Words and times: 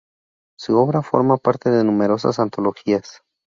Su 0.57 0.77
obra 0.79 1.03
forma 1.03 1.37
parte 1.37 1.69
de 1.69 1.83
numerosas 1.83 2.39
antologías. 2.39 3.21